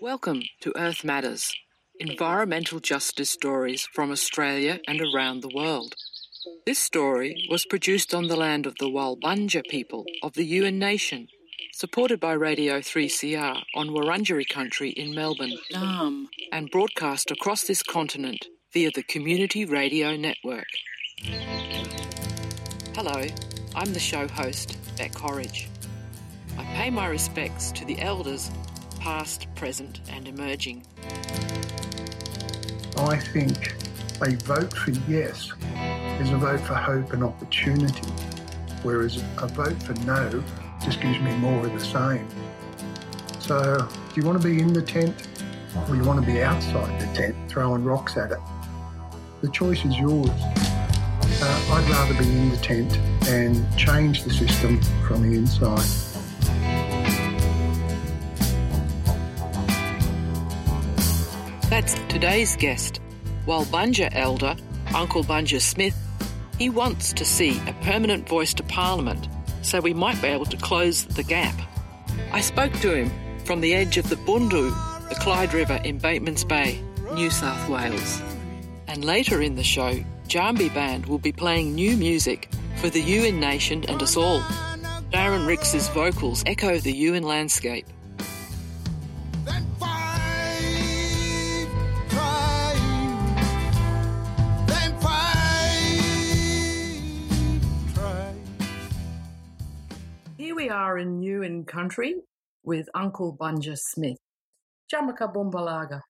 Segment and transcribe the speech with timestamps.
[0.00, 1.54] Welcome to Earth Matters,
[2.00, 5.94] environmental justice stories from Australia and around the world.
[6.66, 11.28] This story was produced on the land of the Walbunja people of the Yuin Nation,
[11.72, 18.46] supported by Radio 3CR on Wurundjeri country in Melbourne, Um, and broadcast across this continent
[18.72, 20.66] via the Community Radio Network.
[22.94, 23.26] Hello,
[23.78, 25.68] I'm the show host, Beck Horridge.
[26.58, 28.50] I pay my respects to the elders,
[28.98, 30.82] past, present, and emerging.
[32.96, 33.76] I think
[34.20, 35.52] a vote for yes
[36.20, 38.08] is a vote for hope and opportunity,
[38.82, 40.42] whereas a vote for no
[40.82, 42.26] just gives me more of the same.
[43.38, 43.76] So,
[44.12, 45.28] do you want to be in the tent
[45.76, 48.40] or do you want to be outside the tent throwing rocks at it?
[49.40, 50.67] The choice is yours.
[51.50, 52.94] Uh, I'd rather be in the tent
[53.26, 55.80] and change the system from the inside.
[61.70, 63.00] That's today's guest,
[63.46, 64.56] Walbunja elder
[64.94, 65.96] Uncle Bunja Smith.
[66.58, 69.26] He wants to see a permanent voice to Parliament
[69.62, 71.54] so we might be able to close the gap.
[72.30, 73.10] I spoke to him
[73.46, 74.68] from the edge of the Bundu,
[75.08, 76.82] the Clyde River in Bateman's Bay,
[77.14, 78.20] New South Wales.
[78.86, 83.38] And later in the show, Djaarmby Band will be playing new music for the Yuin
[83.38, 84.40] Nation and us all.
[85.10, 87.86] Darren Ricks's vocals echo the Yuin landscape.
[89.46, 91.68] Then five
[92.10, 93.36] trying,
[94.66, 96.02] then five
[97.94, 98.42] trying.
[100.36, 102.16] here we are in Yuin country
[102.64, 104.18] with Uncle Bunja Smith.
[104.92, 106.02] Jamaka Bumbalaga.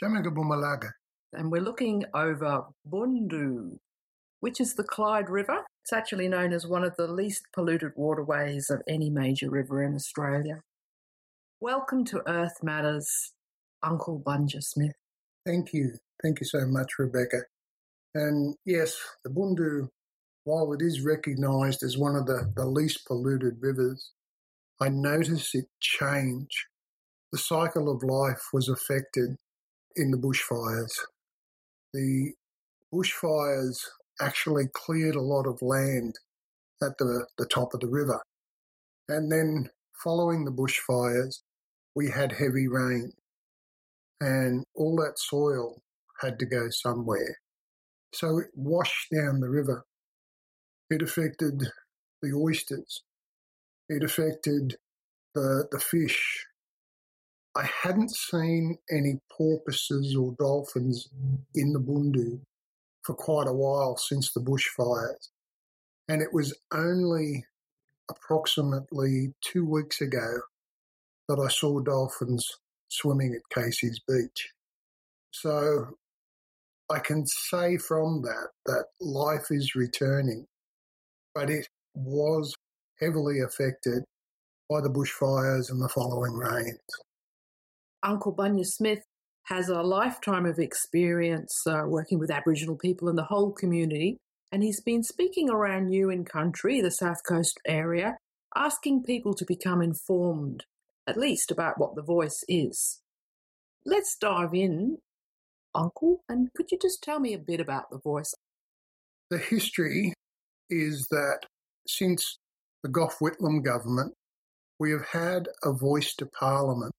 [0.00, 0.90] Jamagabumalaga.
[1.32, 3.78] And we're looking over Bundu,
[4.40, 5.64] which is the Clyde River.
[5.82, 9.94] It's actually known as one of the least polluted waterways of any major river in
[9.94, 10.60] Australia.
[11.60, 13.32] Welcome to Earth Matters,
[13.82, 14.94] Uncle Bunja Smith.
[15.44, 15.94] Thank you.
[16.22, 17.42] Thank you so much, Rebecca.
[18.14, 19.88] And yes, the Bundu,
[20.44, 24.12] while it is recognised as one of the, the least polluted rivers,
[24.80, 26.66] I noticed it change.
[27.32, 29.36] The cycle of life was affected
[29.96, 30.92] in the bushfires.
[31.96, 32.34] The
[32.92, 33.78] bushfires
[34.20, 36.16] actually cleared a lot of land
[36.82, 38.20] at the, the top of the river.
[39.08, 39.70] And then
[40.04, 41.36] following the bushfires,
[41.94, 43.12] we had heavy rain
[44.20, 45.80] and all that soil
[46.20, 47.38] had to go somewhere.
[48.12, 49.86] So it washed down the river.
[50.90, 51.62] It affected
[52.20, 53.04] the oysters.
[53.88, 54.76] It affected
[55.34, 56.44] the, the fish.
[57.56, 61.08] I hadn't seen any porpoises or dolphins
[61.54, 62.40] in the Bundu
[63.02, 65.30] for quite a while since the bushfires.
[66.06, 67.46] And it was only
[68.10, 70.40] approximately two weeks ago
[71.28, 72.46] that I saw dolphins
[72.88, 74.50] swimming at Casey's Beach.
[75.32, 75.96] So
[76.90, 80.44] I can say from that that life is returning,
[81.34, 82.54] but it was
[83.00, 84.04] heavily affected
[84.68, 86.80] by the bushfires and the following rains.
[88.06, 89.00] Uncle Bunja Smith
[89.46, 94.16] has a lifetime of experience uh, working with Aboriginal people and the whole community,
[94.52, 98.16] and he's been speaking around Yuin country, the South Coast area,
[98.54, 100.64] asking people to become informed,
[101.06, 103.00] at least about what the voice is.
[103.84, 104.98] Let's dive in,
[105.74, 108.32] Uncle, and could you just tell me a bit about the voice?
[109.30, 110.12] The history
[110.70, 111.40] is that
[111.88, 112.38] since
[112.84, 114.14] the Gough Whitlam government,
[114.78, 116.92] we have had a voice to Parliament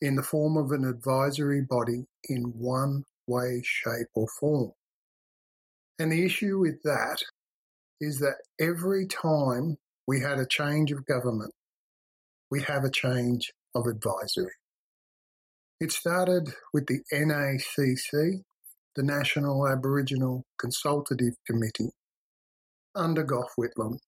[0.00, 4.72] in the form of an advisory body in one way, shape, or form.
[5.98, 7.18] And the issue with that
[8.00, 9.76] is that every time
[10.06, 11.52] we had a change of government,
[12.50, 14.54] we have a change of advisory.
[15.80, 18.42] It started with the NACC,
[18.96, 21.90] the National Aboriginal Consultative Committee,
[22.94, 23.98] under Gough Whitlam.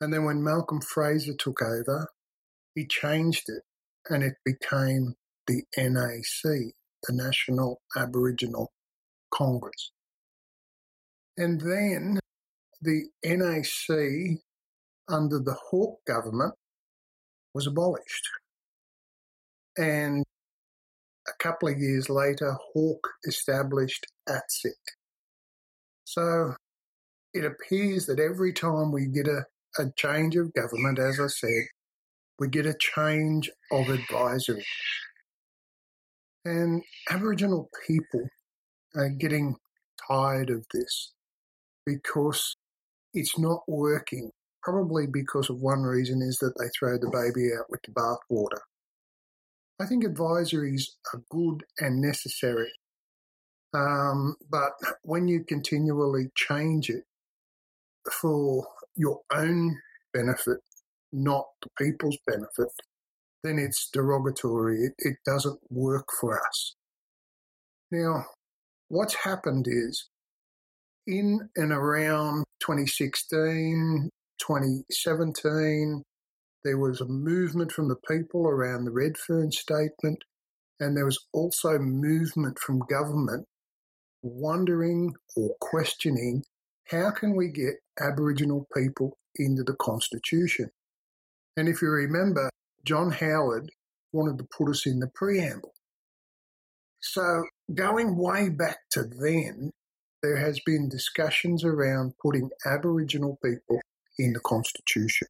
[0.00, 2.08] And then when Malcolm Fraser took over,
[2.74, 3.62] he changed it
[4.08, 5.14] and it became
[5.46, 8.72] the NAC, the National Aboriginal
[9.32, 9.92] Congress.
[11.36, 12.18] And then
[12.80, 14.38] the NAC
[15.08, 16.54] under the Hawke government
[17.54, 18.28] was abolished.
[19.76, 20.24] And
[21.28, 24.72] a couple of years later, Hawke established ATSIC.
[26.04, 26.54] So
[27.34, 29.44] it appears that every time we get a,
[29.78, 31.64] a change of government, as I said,
[32.38, 34.64] we get a change of advisory.
[36.44, 38.28] And Aboriginal people
[38.94, 39.56] are getting
[40.08, 41.12] tired of this
[41.84, 42.56] because
[43.12, 44.30] it's not working
[44.62, 48.60] probably because of one reason is that they throw the baby out with the bathwater.
[49.80, 50.82] I think advisories
[51.12, 52.70] are good and necessary.
[53.72, 57.04] Um, but when you continually change it
[58.10, 59.78] for your own
[60.12, 60.58] benefit,
[61.12, 62.72] not the people's benefit,
[63.42, 64.80] then it's derogatory.
[64.84, 66.74] It, it doesn't work for us.
[67.90, 68.24] Now,
[68.88, 70.08] what's happened is
[71.06, 76.02] in and around 2016, 2017,
[76.64, 80.18] there was a movement from the people around the Redfern statement,
[80.80, 83.46] and there was also movement from government
[84.22, 86.42] wondering or questioning
[86.90, 90.70] how can we get Aboriginal people into the Constitution?
[91.58, 92.50] And if you remember,
[92.84, 93.72] John Howard
[94.12, 95.74] wanted to put us in the preamble.
[97.00, 99.72] So going way back to then,
[100.22, 103.80] there has been discussions around putting Aboriginal people
[104.20, 105.26] in the Constitution.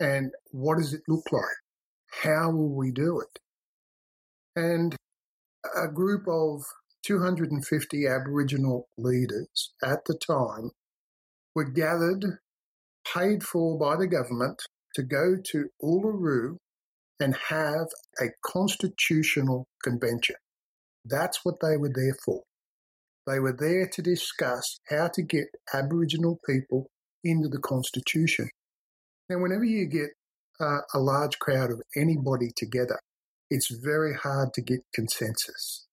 [0.00, 1.44] And what does it look like?
[2.24, 3.38] How will we do it?
[4.56, 4.96] And
[5.80, 6.64] a group of
[7.04, 10.72] 250 Aboriginal leaders at the time
[11.54, 12.38] were gathered,
[13.06, 14.60] paid for by the government
[14.94, 16.56] to go to Uluru
[17.20, 17.86] and have
[18.20, 20.36] a constitutional convention.
[21.04, 22.42] That's what they were there for.
[23.26, 26.88] They were there to discuss how to get Aboriginal people
[27.22, 28.48] into the Constitution.
[29.28, 30.10] Now, whenever you get
[30.60, 32.98] uh, a large crowd of anybody together,
[33.50, 35.86] it's very hard to get consensus,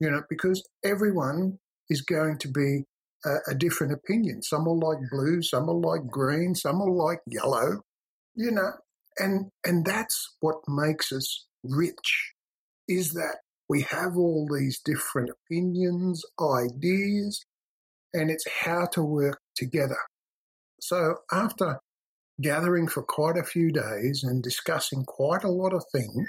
[0.00, 1.58] you know, because everyone
[1.90, 2.84] is going to be
[3.24, 4.42] a, a different opinion.
[4.42, 7.82] Some will like blue, some will like green, some will like yellow,
[8.34, 8.72] you know,
[9.18, 12.32] and and that's what makes us rich,
[12.88, 13.38] is that
[13.68, 17.44] we have all these different opinions, ideas,
[18.12, 19.98] and it's how to work together.
[20.80, 21.78] So after
[22.40, 26.28] gathering for quite a few days and discussing quite a lot of things,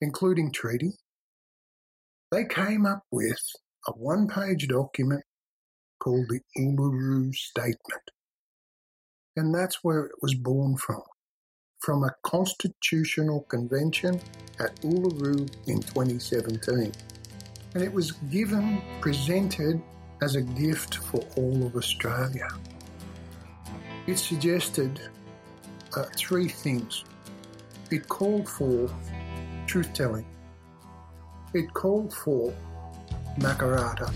[0.00, 0.92] including treaty,
[2.30, 3.40] they came up with
[3.86, 5.24] a one page document
[5.98, 8.10] called the Uluru Statement.
[9.38, 11.02] And that's where it was born from
[11.78, 14.20] from a constitutional convention
[14.58, 16.92] at Uluru in 2017.
[17.74, 19.80] And it was given, presented
[20.22, 22.48] as a gift for all of Australia.
[24.08, 25.00] It suggested
[25.96, 27.04] uh, three things.
[27.92, 28.92] It called for
[29.68, 30.26] truth telling,
[31.54, 32.52] it called for
[33.38, 34.12] Makarrata,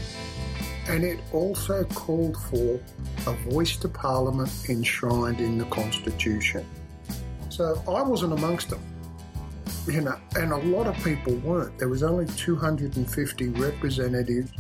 [0.89, 2.81] and it also called for
[3.27, 6.67] a voice to Parliament enshrined in the Constitution.
[7.49, 8.83] So I wasn't amongst them.
[9.87, 11.77] You know, and a lot of people weren't.
[11.79, 14.53] There was only 250 representatives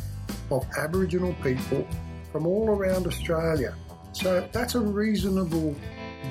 [0.50, 1.86] of Aboriginal people
[2.32, 3.74] from all around Australia.
[4.12, 5.76] So that's a reasonable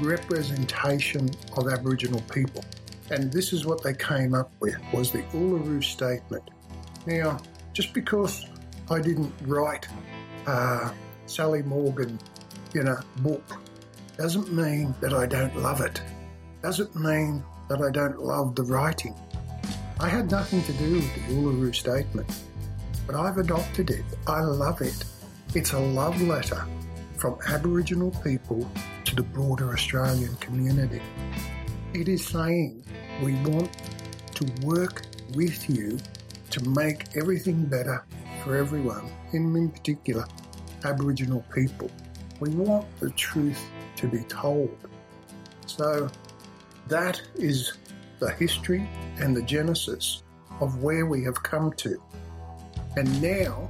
[0.01, 2.63] representation of Aboriginal people.
[3.09, 6.43] And this is what they came up with was the Uluru Statement.
[7.05, 7.39] Now,
[7.73, 8.45] just because
[8.91, 9.87] I didn't write
[10.45, 10.91] uh,
[11.25, 12.19] Sally Morgan,
[12.73, 13.43] you know, book
[14.17, 16.01] doesn't mean that I don't love it
[16.61, 19.15] doesn't mean that I don't love the writing.
[19.99, 22.29] I had nothing to do with the Uluru Statement,
[23.07, 24.05] but I've adopted it.
[24.27, 25.03] I love it.
[25.55, 26.63] It's a love letter
[27.17, 28.69] from Aboriginal people
[29.05, 31.01] to the broader Australian community.
[31.93, 32.83] It is saying
[33.23, 33.75] we want
[34.35, 35.97] to work with you
[36.51, 38.05] to make everything better
[38.43, 40.25] for everyone, in particular
[40.83, 41.89] Aboriginal people.
[42.39, 43.59] We want the truth
[43.97, 44.75] to be told.
[45.67, 46.09] So
[46.87, 47.73] that is
[48.19, 48.87] the history
[49.19, 50.23] and the genesis
[50.59, 52.01] of where we have come to.
[52.97, 53.69] And now,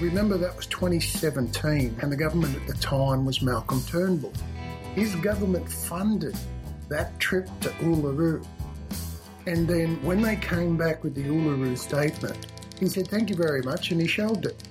[0.00, 4.32] remember that was 2017, and the government at the time was Malcolm Turnbull.
[4.94, 6.36] His government funded
[6.88, 8.44] that trip to Uluru.
[9.46, 12.46] And then when they came back with the Uluru statement,
[12.86, 14.62] he said, Thank you very much, and he shelved it.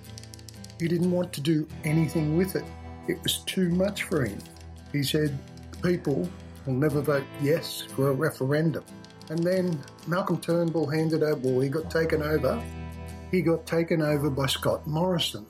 [0.80, 2.66] He didn't want to do anything with it.
[3.08, 4.40] It was too much for him.
[4.92, 5.38] He said,
[5.82, 6.30] People
[6.66, 8.84] will never vote yes for a referendum.
[9.30, 12.62] And then Malcolm Turnbull handed over, well, he got taken over.
[13.32, 15.46] He got taken over by Scott Morrison.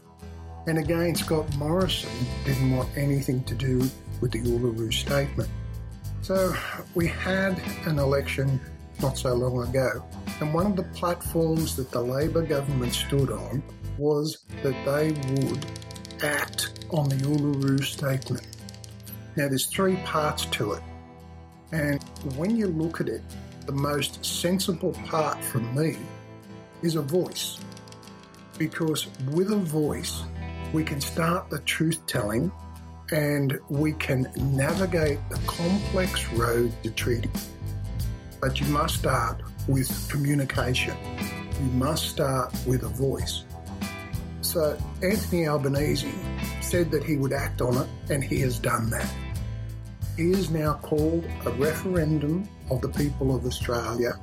[0.67, 2.09] And again, Scott Morrison
[2.45, 3.89] didn't want anything to do
[4.21, 5.49] with the Uluru Statement.
[6.21, 6.55] So
[6.95, 8.61] we had an election
[9.01, 10.05] not so long ago,
[10.43, 13.63] and one of the platforms that the Labor government stood on
[13.97, 15.65] was that they would
[16.21, 18.45] act on the Uluru Statement.
[19.37, 20.83] Now, there's three parts to it.
[21.71, 22.03] And
[22.35, 23.21] when you look at it,
[23.67, 25.95] the most sensible part for me
[26.81, 27.57] is a voice.
[28.57, 30.23] Because with a voice,
[30.73, 32.51] we can start the truth telling
[33.13, 37.31] and we can navigate the complex road to treaty.
[38.41, 40.95] But you must start with communication.
[41.59, 43.43] You must start with a voice.
[44.41, 46.13] So Anthony Albanese
[46.61, 49.09] said that he would act on it, and he has done that.
[50.17, 54.19] He has now called a referendum of the people of Australia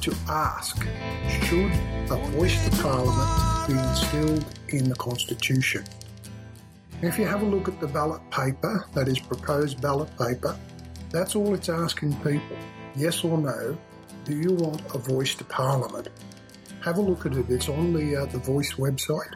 [0.00, 0.86] to ask
[1.28, 1.72] should
[2.10, 5.84] a voice to Parliament be instilled in the Constitution?
[7.02, 10.58] If you have a look at the ballot paper, that is proposed ballot paper,
[11.10, 12.56] that's all it's asking people.
[12.96, 13.78] Yes or no,
[14.28, 16.08] do you want a voice to Parliament?
[16.82, 17.46] Have a look at it.
[17.48, 19.34] It's on the uh, the Voice website.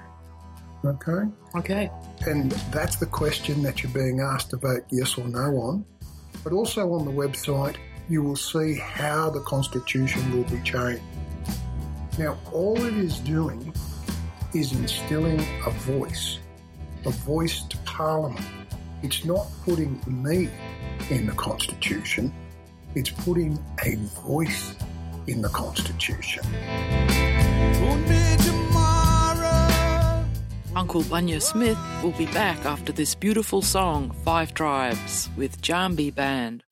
[0.85, 1.91] Okay, Okay.
[2.27, 5.85] and that's the question that you're being asked to vote yes or no on.
[6.45, 7.77] But also on the website,
[8.09, 11.03] you will see how the Constitution will be changed.
[12.19, 13.73] Now, all it is doing
[14.55, 16.39] is instilling a voice,
[17.07, 18.45] a voice to Parliament.
[19.03, 20.49] It's not putting me
[21.11, 22.35] in the Constitution,
[22.95, 23.97] it's putting a
[24.27, 24.75] voice
[25.27, 26.45] in the Constitution.
[30.75, 36.65] Uncle Bunja Smith will be back after this beautiful song, Five Tribes, with Djaarmby Band.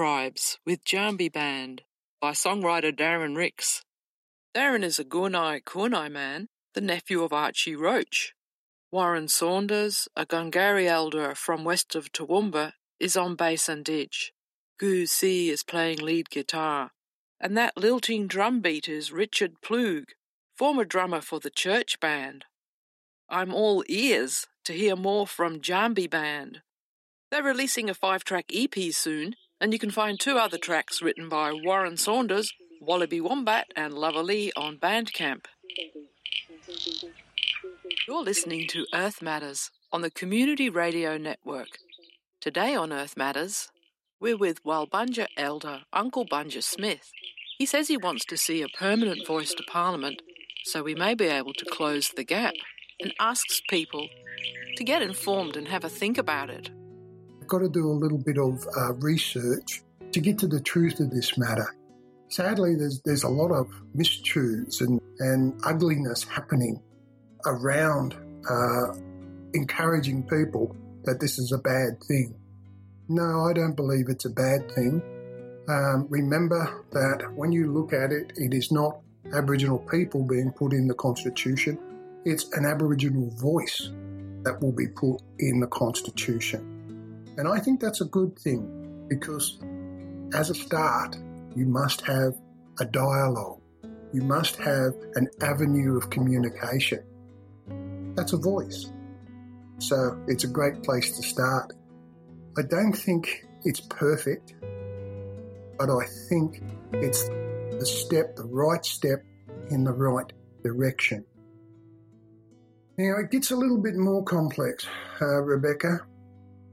[0.00, 1.82] Tribes with Djaarmby Band
[2.22, 3.84] by songwriter Darren Ricks.
[4.56, 8.32] Darren is a Gunai Kurnai man, the nephew of Archie Roach.
[8.90, 14.32] Warren Saunders, a Gungari elder from west of Toowoomba, is on bass and didge.
[14.78, 16.92] Gu Si is playing lead guitar.
[17.38, 20.04] And that lilting drum beat is Richard Ploog,
[20.56, 22.46] former drummer for the church band.
[23.28, 26.62] I'm all ears to hear more from Djaarmby Band.
[27.30, 31.28] They're releasing a five track EP soon, and you can find two other tracks written
[31.28, 35.44] by Warren Saunders, Wallaby Wombat, and Loverly on Bandcamp.
[38.08, 41.78] You're listening to Earth Matters on the Community Radio Network.
[42.40, 43.68] Today on Earth Matters,
[44.18, 47.10] we're with Walbunja elder Uncle Bunja Smith.
[47.58, 50.22] He says he wants to see a permanent voice to Parliament
[50.64, 52.54] so we may be able to close the gap
[53.00, 54.08] and asks people
[54.76, 56.70] to get informed and have a think about it.
[57.50, 59.82] Got to do a little bit of uh, research
[60.12, 61.66] to get to the truth of this matter.
[62.28, 66.80] Sadly, there's there's a lot of mistruths and, and ugliness happening
[67.44, 68.14] around
[68.48, 68.94] uh,
[69.52, 72.36] encouraging people that this is a bad thing.
[73.08, 75.02] No, I don't believe it's a bad thing.
[75.68, 79.00] Um, remember that when you look at it, it is not
[79.34, 81.78] Aboriginal people being put in the Constitution,
[82.24, 83.90] it's an Aboriginal voice
[84.44, 86.79] that will be put in the Constitution.
[87.40, 89.58] And I think that's a good thing because,
[90.34, 91.16] as a start,
[91.56, 92.34] you must have
[92.80, 93.62] a dialogue,
[94.12, 97.02] you must have an avenue of communication.
[98.14, 98.92] That's a voice.
[99.78, 101.72] So it's a great place to start.
[102.58, 104.52] I don't think it's perfect,
[105.78, 109.24] but I think it's the step, the right step
[109.70, 110.30] in the right
[110.62, 111.24] direction.
[112.98, 114.86] Now, it gets a little bit more complex,
[115.22, 116.00] uh, Rebecca.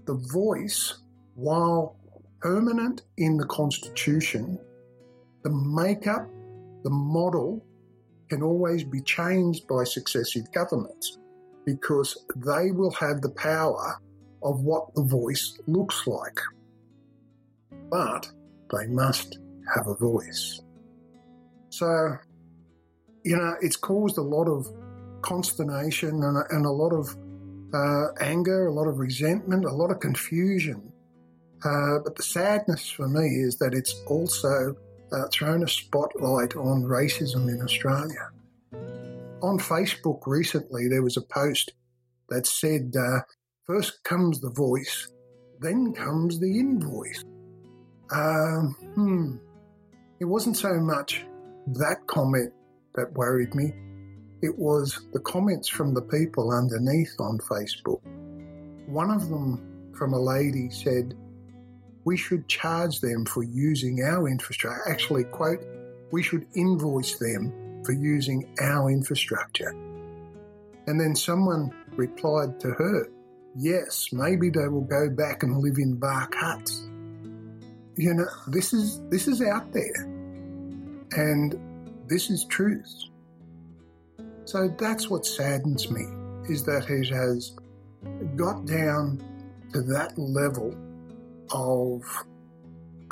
[0.08, 1.00] The voice,
[1.36, 1.98] while
[2.41, 4.58] permanent in the Constitution,
[5.43, 6.28] the makeup,
[6.84, 7.63] the model
[8.30, 11.17] can always be changed by successive governments
[11.65, 14.00] because they will have the power
[14.43, 16.39] of what the voice looks like.
[17.89, 18.32] But
[18.72, 19.39] they must
[19.76, 20.62] have a voice.
[21.70, 22.17] So,
[23.24, 24.67] you know, it's caused a lot of
[25.22, 27.15] consternation and a, and a lot of
[27.73, 30.91] uh, anger, a lot of resentment, a lot of confusion.
[31.63, 34.75] Uh, but the sadness for me is that it's also
[35.12, 38.30] uh, thrown a spotlight on racism in Australia.
[39.41, 41.71] On Facebook recently, there was a post
[42.30, 43.19] that said, uh,
[43.65, 45.12] first comes the voice,
[45.60, 47.23] then comes the invoice.
[48.12, 49.36] Um, hmm.
[50.19, 51.25] It wasn't so much
[51.67, 52.51] that comment
[52.95, 53.73] that worried me.
[54.41, 58.02] It was the comments from the people underneath on Facebook.
[58.88, 61.15] One of them from a lady said,
[62.06, 64.89] we should charge them for using our infrastructure.
[64.89, 65.65] Actually, quote,
[66.12, 67.52] we should invoice them
[67.84, 69.71] for using our infrastructure.
[70.88, 73.10] And then someone replied to her,
[73.56, 76.88] yes, maybe they will go back and live in bark huts.
[77.95, 80.04] You know, this is this is out there.
[81.12, 81.60] And
[82.08, 82.93] this is truth.
[84.47, 86.05] So that's what saddens me,
[86.47, 87.51] is that it has
[88.38, 89.21] got down
[89.73, 90.73] to that level
[91.51, 92.01] of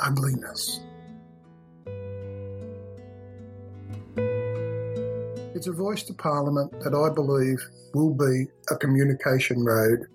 [0.00, 0.80] ugliness.
[5.54, 10.06] It's a voice to Parliament that I believe will be a communication road,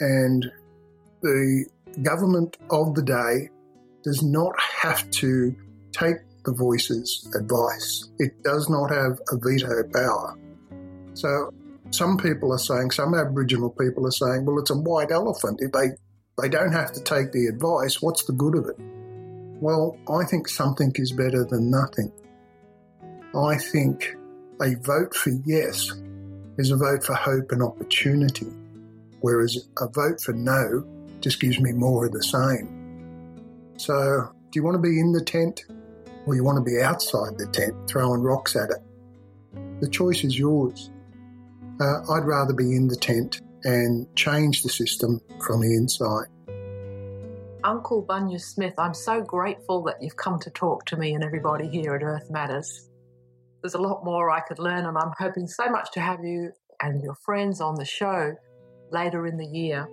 [0.00, 0.50] and
[1.20, 1.66] the
[2.00, 3.50] government of the day
[4.04, 5.54] does not have to
[5.92, 8.08] take the voice's advice.
[8.18, 10.36] It does not have a veto power.
[11.14, 11.52] So
[11.90, 15.60] some people are saying, some Aboriginal people are saying, well, it's a white elephant.
[15.60, 15.88] If they,
[16.40, 18.76] they don't have to take the advice, what's the good of it?
[19.60, 22.12] Well, I think something is better than nothing.
[23.34, 24.16] I think
[24.62, 25.92] a vote for yes
[26.58, 28.46] is a vote for hope and opportunity,
[29.20, 30.84] whereas a vote for no
[31.20, 33.74] just gives me more of the same.
[33.76, 35.64] So, do you want to be in the tent
[36.26, 38.78] or you want to be outside the tent throwing rocks at it.
[39.80, 40.90] The choice is yours.
[41.80, 46.26] Uh, I'd rather be in the tent and change the system from the inside.
[47.64, 51.68] Uncle Bunja Smith, I'm so grateful that you've come to talk to me and everybody
[51.68, 52.88] here at Earth Matters.
[53.62, 56.52] There's a lot more I could learn, and I'm hoping so much to have you
[56.82, 58.34] and your friends on the show
[58.90, 59.86] later in the year.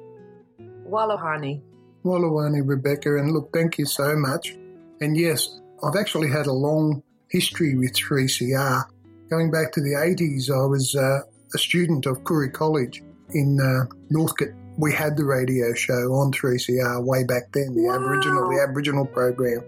[0.90, 1.62] Wallahani.
[2.06, 4.56] Wallahani, Rebecca, and look, thank you so much.
[5.02, 8.84] And yes, I've actually had a long history with 3CR.
[9.30, 11.20] Going back to the 80s, I was uh,
[11.54, 17.04] a student of Koori College in uh, Northcote, we had the radio show on 3CR
[17.04, 17.96] way back then, the Wow.
[17.96, 19.62] Aboriginal, the Aboriginal program,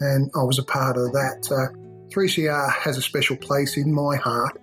[0.00, 1.44] and I was a part of that.
[1.44, 1.56] So
[2.08, 4.58] 3CR has a special place in my heart,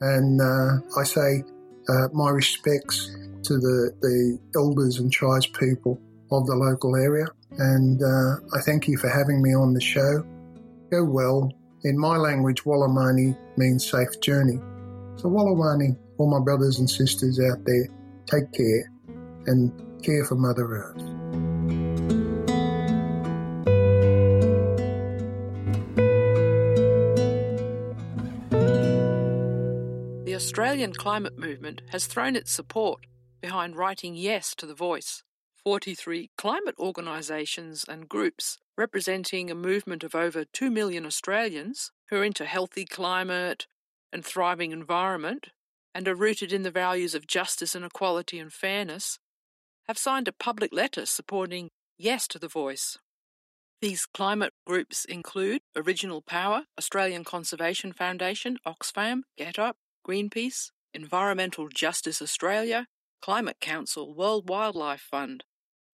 [0.00, 1.44] and uh, I say
[1.88, 5.98] uh, my respects to the, the elders and tribespeople
[6.30, 7.26] of the local area,
[7.58, 10.24] and uh, I thank you for having me on the show.
[10.90, 11.52] Go well.
[11.84, 14.58] In my language, Wallamani means safe journey.
[15.16, 17.88] So Wallawani, all my brothers and sisters out there,
[18.26, 18.92] take care
[19.46, 21.02] and care for Mother Earth.
[30.24, 33.06] The Australian climate movement has thrown its support
[33.40, 35.22] behind writing yes to the voice.
[35.68, 42.24] 43 climate organisations and groups representing a movement of over 2 million Australians who are
[42.24, 43.66] into healthy climate
[44.10, 45.48] and thriving environment
[45.94, 49.18] and are rooted in the values of justice and equality and fairness
[49.86, 52.96] have signed a public letter supporting yes to the voice.
[53.82, 59.76] These climate groups include Original Power, Australian Conservation Foundation, Oxfam, Get Up,
[60.08, 62.86] Greenpeace, Environmental Justice Australia,
[63.20, 65.44] Climate Council, World Wildlife Fund,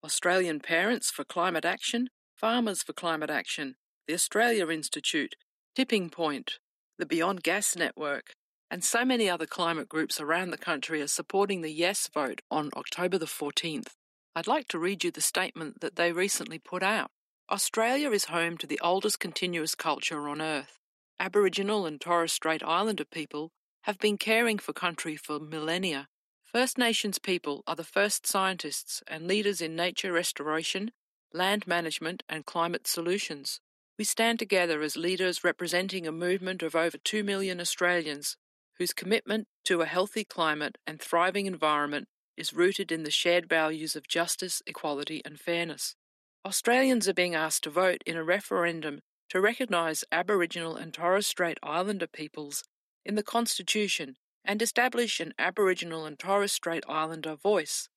[0.05, 3.73] Australian Parents for Climate Action, Farmers for Climate Action,
[4.07, 5.33] the Australia Institute,
[5.75, 6.59] Tipping Point,
[6.99, 8.35] the Beyond Gas Network,
[8.69, 12.69] and so many other climate groups around the country are supporting the yes vote on
[12.77, 13.93] October the 14th.
[14.35, 17.09] I'd like to read you the statement that they recently put out.
[17.49, 20.77] Australia is home to the oldest continuous culture on Earth.
[21.19, 23.49] Aboriginal and Torres Strait Islander people
[23.85, 26.09] have been caring for country for millennia.
[26.55, 30.91] First Nations people are the first scientists and leaders in nature restoration,
[31.33, 33.59] land management, and climate solutions.
[33.99, 38.37] We stand together as leaders representing a movement of over 2 million Australians
[38.77, 43.97] whose commitment to a healthy climate and thriving environment is rooted in the shared values
[43.97, 45.97] of justice, equality, and fairness.
[46.45, 51.57] Australians are being asked to vote in a referendum to recognise Aboriginal and Torres Strait
[51.61, 52.63] Islander peoples
[53.03, 54.15] in the Constitution
[54.45, 57.89] and establish an Aboriginal and Torres Strait Islander voice.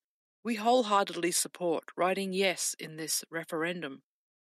[0.43, 4.03] We wholeheartedly support writing yes in this referendum.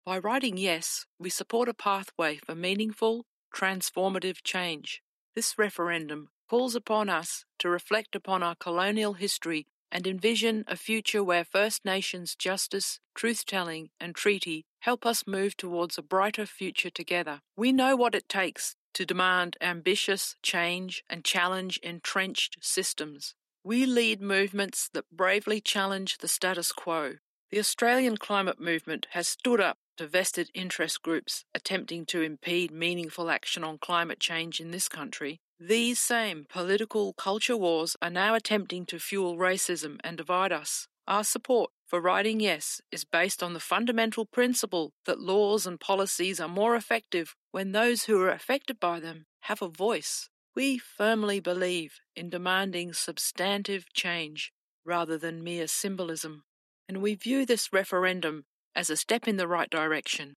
[0.06, 5.02] By writing yes, we support a pathway for meaningful, transformative change.
[5.36, 11.24] This referendum calls upon us to reflect upon our colonial history and envision a future
[11.24, 16.90] where First Nations justice, truth telling, and treaty help us move towards a brighter future
[16.90, 17.42] together.
[17.56, 23.36] We know what it takes to demand ambitious change and challenge entrenched systems.
[23.64, 27.16] We lead movements that bravely challenge the status quo.
[27.50, 33.30] The Australian climate movement has stood up to vested interest groups attempting to impede meaningful
[33.30, 35.40] action on climate change in this country.
[35.60, 40.88] These same political culture wars are now attempting to fuel racism and divide us.
[41.08, 46.40] Our support for writing yes is based on the fundamental principle that laws and policies
[46.40, 50.30] are more effective when those who are affected by them have a voice.
[50.56, 54.52] We firmly believe in demanding substantive change
[54.86, 56.44] rather than mere symbolism,
[56.88, 58.44] and we view this referendum
[58.76, 60.36] as a step in the right direction.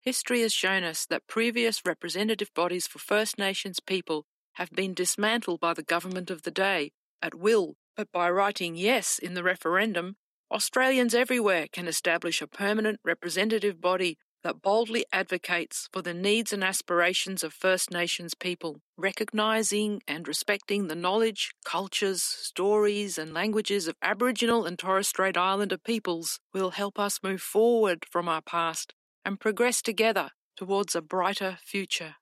[0.00, 5.60] History has shown us that previous representative bodies for First Nations people have been dismantled
[5.60, 10.16] by the government of the day at will, but by writing yes in the referendum,
[10.50, 16.64] Australians everywhere can establish a permanent representative body that boldly advocates for the needs and
[16.64, 23.96] aspirations of First Nations people, recognising and respecting the knowledge, cultures, stories, and languages of
[24.02, 29.38] Aboriginal and Torres Strait Islander peoples will help us move forward from our past and
[29.38, 32.16] progress together towards a brighter future.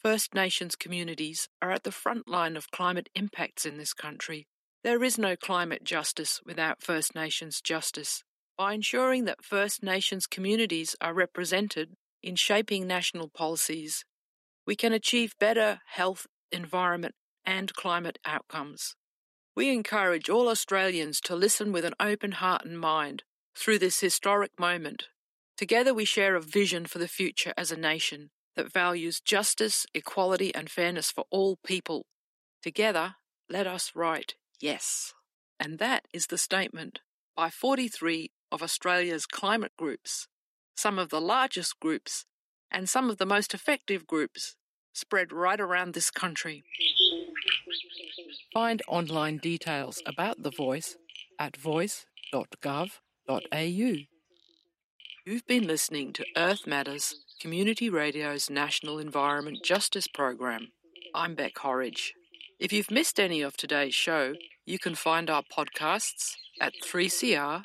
[0.00, 4.46] First Nations communities are at the front line of climate impacts in this country.
[4.82, 8.22] There is no climate justice without First Nations justice.
[8.56, 14.04] By ensuring that First Nations communities are represented in shaping national policies,
[14.64, 18.94] we can achieve better health, environment, and climate outcomes.
[19.56, 23.24] We encourage all Australians to listen with an open heart and mind
[23.56, 25.08] through this historic moment.
[25.56, 30.54] Together, we share a vision for the future as a nation that values justice, equality,
[30.54, 32.06] and fairness for all people.
[32.62, 33.16] Together,
[33.48, 35.12] let us write yes.
[35.58, 37.00] And that is the statement
[37.36, 40.28] by 43 of Australia's climate groups,
[40.76, 42.24] some of the largest groups
[42.70, 44.54] and some of the most effective groups
[44.92, 46.62] spread right around this country.
[48.52, 50.96] Find online details about The Voice
[51.38, 52.86] at voice.gov.au.
[55.26, 60.68] You've been listening to Earth Matters, Community Radio's National Environment Justice Program.
[61.12, 62.14] I'm Beck Horridge.
[62.60, 67.64] If you've missed any of today's show, you can find our podcasts, at 3cr.org.au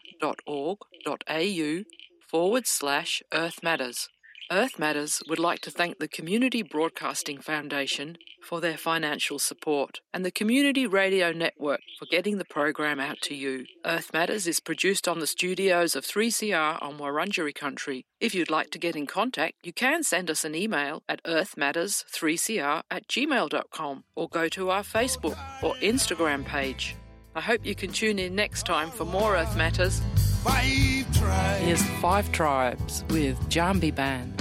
[2.30, 4.10] forward slash Earth Matters.
[4.52, 10.26] Earth Matters would like to thank the Community Broadcasting Foundation for their financial support and
[10.26, 13.66] the Community Radio Network for getting the program out to you.
[13.86, 18.06] Earth Matters is produced on the studios of 3CR on Wurundjeri country.
[18.20, 22.82] If you'd like to get in contact, you can send us an email at earthmatters3cr
[22.90, 26.96] at gmail.com or go to our Facebook or Instagram page.
[27.40, 30.02] I hope you can tune in next time for more Earth Matters.
[30.44, 31.64] Five tribes.
[31.64, 34.38] Here's Five Tribes with Djaarmby Band.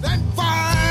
[0.00, 0.85] Then five